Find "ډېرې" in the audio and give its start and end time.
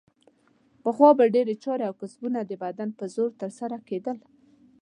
1.35-1.55